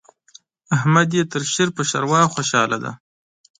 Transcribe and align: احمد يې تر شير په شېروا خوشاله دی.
احمد 0.75 1.09
يې 1.17 1.23
تر 1.31 1.41
شير 1.53 1.69
په 1.77 1.81
شېروا 1.89 2.21
خوشاله 2.33 2.77
دی. 2.83 2.91